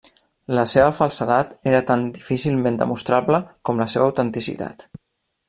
La 0.59 0.61
seva 0.71 0.93
falsedat 0.99 1.51
era 1.73 1.81
tan 1.89 2.07
difícilment 2.15 2.81
demostrable 2.81 3.41
com 3.71 3.83
la 3.85 3.89
seva 3.97 4.09
autenticitat. 4.09 4.89